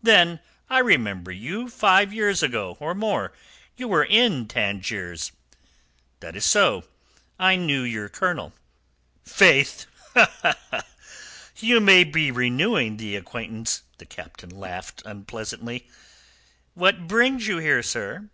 "Then 0.00 0.38
I 0.70 0.78
remember 0.78 1.32
you 1.32 1.68
five 1.68 2.12
years 2.12 2.44
ago, 2.44 2.76
or 2.78 2.94
more, 2.94 3.32
you 3.76 3.88
were 3.88 4.04
in 4.04 4.46
Tangiers." 4.46 5.32
"That 6.20 6.36
is 6.36 6.44
so. 6.44 6.84
I 7.40 7.56
knew 7.56 7.82
your 7.82 8.08
colonel." 8.08 8.52
"Faith, 9.24 9.86
you 11.56 11.80
may 11.80 12.04
be 12.04 12.30
renewing 12.30 12.98
the 12.98 13.16
acquaintance." 13.16 13.82
The 13.96 14.06
Captain 14.06 14.50
laughed 14.50 15.02
unpleasantly. 15.04 15.88
"What 16.74 17.08
brings 17.08 17.48
you 17.48 17.56
here, 17.58 17.82
sir?" 17.82 18.30